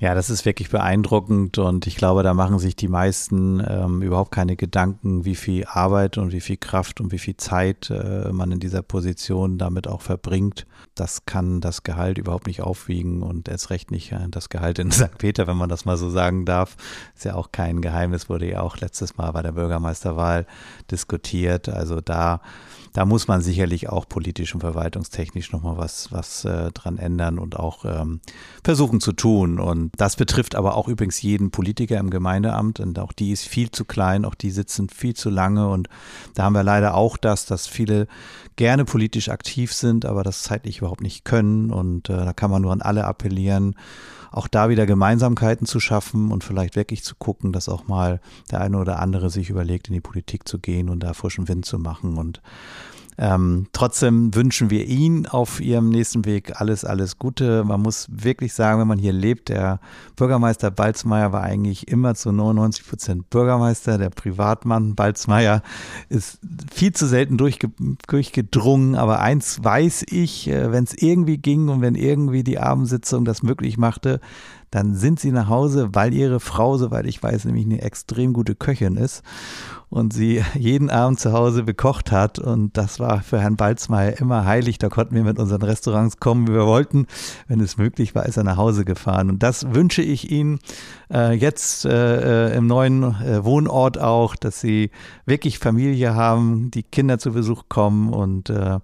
[0.00, 4.30] Ja, das ist wirklich beeindruckend und ich glaube, da machen sich die meisten ähm, überhaupt
[4.30, 8.50] keine Gedanken, wie viel Arbeit und wie viel Kraft und wie viel Zeit äh, man
[8.50, 10.66] in dieser Position damit auch verbringt.
[10.94, 14.90] Das kann das Gehalt überhaupt nicht aufwiegen und erst recht nicht äh, das Gehalt in
[14.90, 15.18] St.
[15.18, 16.78] Peter, wenn man das mal so sagen darf.
[17.14, 20.46] Ist ja auch kein Geheimnis, wurde ja auch letztes Mal bei der Bürgermeisterwahl
[20.90, 21.68] diskutiert.
[21.68, 22.40] Also da
[22.92, 27.56] da muss man sicherlich auch politisch und verwaltungstechnisch nochmal was, was äh, dran ändern und
[27.56, 28.20] auch ähm,
[28.64, 29.60] versuchen zu tun.
[29.60, 33.70] Und das betrifft aber auch übrigens jeden Politiker im Gemeindeamt und auch die ist viel
[33.70, 35.88] zu klein, auch die sitzen viel zu lange und
[36.34, 38.06] da haben wir leider auch das, dass viele
[38.56, 42.62] gerne politisch aktiv sind, aber das zeitlich überhaupt nicht können und äh, da kann man
[42.62, 43.74] nur an alle appellieren,
[44.30, 48.20] auch da wieder Gemeinsamkeiten zu schaffen und vielleicht wirklich zu gucken, dass auch mal
[48.50, 51.64] der eine oder andere sich überlegt, in die Politik zu gehen und da frischen Wind
[51.64, 52.40] zu machen und
[53.22, 57.64] ähm, trotzdem wünschen wir Ihnen auf Ihrem nächsten Weg alles, alles Gute.
[57.64, 59.78] Man muss wirklich sagen, wenn man hier lebt, der
[60.16, 63.98] Bürgermeister Balzmeier war eigentlich immer zu 99 Prozent Bürgermeister.
[63.98, 65.62] Der Privatmann Balzmeier
[66.08, 66.38] ist
[66.72, 67.70] viel zu selten durchge
[68.08, 68.94] durchgedrungen.
[68.94, 73.42] Aber eins weiß ich, äh, wenn es irgendwie ging und wenn irgendwie die Abendsitzung das
[73.42, 74.20] möglich machte,
[74.70, 78.54] dann sind sie nach Hause, weil ihre Frau, soweit ich weiß, nämlich eine extrem gute
[78.54, 79.22] Köchin ist
[79.90, 82.38] und sie jeden Abend zu Hause bekocht hat.
[82.38, 84.78] Und das war für Herrn Balzmeier immer heilig.
[84.78, 87.06] Da konnten wir mit unseren Restaurants kommen, wie wir wollten.
[87.48, 89.28] Wenn es möglich war, ist er nach Hause gefahren.
[89.28, 90.60] Und das wünsche ich Ihnen
[91.12, 94.90] äh, jetzt äh, im neuen äh, Wohnort auch, dass Sie
[95.26, 98.78] wirklich Familie haben, die Kinder zu Besuch kommen und äh,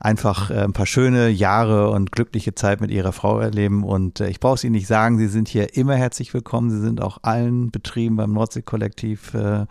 [0.00, 3.84] einfach äh, ein paar schöne Jahre und glückliche Zeit mit ihrer Frau erleben.
[3.84, 6.70] Und äh, ich brauche es Ihnen nicht sagen, Sie sind hier immer herzlich willkommen.
[6.70, 9.66] Sie sind auch allen Betrieben beim Nordsee-Kollektiv äh,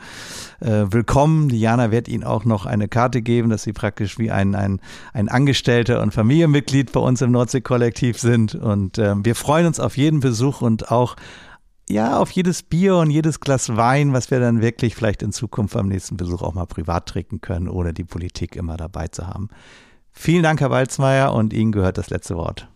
[0.70, 1.50] äh, willkommen.
[1.50, 4.80] Diana wird Ihnen auch noch eine Karte geben, dass Sie praktisch wie ein, ein,
[5.14, 8.54] ein Angestellter und Familienmitglied bei uns im Nordsee-Kollektiv sind.
[8.56, 11.16] Und äh, wir freuen uns auf jeden Besuch und auch
[11.90, 15.76] ja, auf jedes Bier und jedes Glas Wein, was wir dann wirklich vielleicht in Zukunft
[15.76, 19.50] am nächsten Besuch auch mal privat trinken können, ohne die Politik immer dabei zu haben.
[20.12, 22.68] Vielen Dank, Herr Walzmeier, und Ihnen gehört das letzte Wort.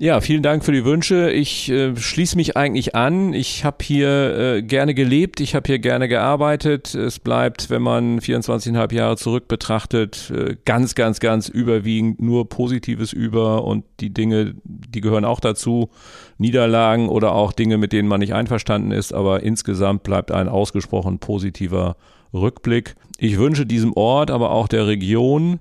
[0.00, 1.32] Ja, vielen Dank für die Wünsche.
[1.32, 3.32] Ich äh, schließe mich eigentlich an.
[3.32, 6.94] Ich habe hier äh, gerne gelebt, ich habe hier gerne gearbeitet.
[6.94, 13.12] Es bleibt, wenn man 24,5 Jahre zurück betrachtet, äh, ganz, ganz, ganz überwiegend nur Positives
[13.12, 15.90] über und die Dinge, die gehören auch dazu.
[16.36, 21.18] Niederlagen oder auch Dinge, mit denen man nicht einverstanden ist, aber insgesamt bleibt ein ausgesprochen
[21.18, 21.96] positiver
[22.32, 22.94] Rückblick.
[23.18, 25.58] Ich wünsche diesem Ort, aber auch der Region,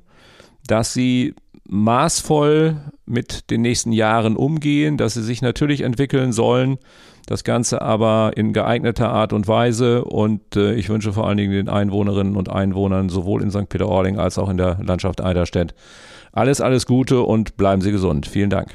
[0.67, 1.33] dass sie
[1.67, 6.77] maßvoll mit den nächsten Jahren umgehen, dass sie sich natürlich entwickeln sollen,
[7.25, 10.05] das Ganze aber in geeigneter Art und Weise.
[10.05, 13.69] Und äh, ich wünsche vor allen Dingen den Einwohnerinnen und Einwohnern sowohl in St.
[13.69, 15.73] Peter-Ording als auch in der Landschaft Eiderstedt
[16.37, 18.27] alles, alles Gute und bleiben Sie gesund.
[18.27, 18.69] Vielen Dank.